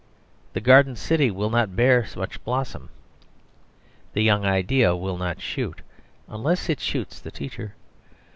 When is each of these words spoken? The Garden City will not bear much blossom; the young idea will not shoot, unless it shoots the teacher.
The 0.53 0.61
Garden 0.61 0.95
City 0.95 1.29
will 1.29 1.51
not 1.51 1.75
bear 1.75 2.07
much 2.17 2.43
blossom; 2.43 2.89
the 4.13 4.23
young 4.23 4.45
idea 4.45 4.95
will 4.95 5.19
not 5.19 5.39
shoot, 5.39 5.83
unless 6.27 6.69
it 6.71 6.79
shoots 6.79 7.19
the 7.19 7.29
teacher. 7.29 7.75